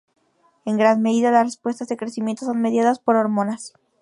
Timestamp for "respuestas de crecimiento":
1.45-2.43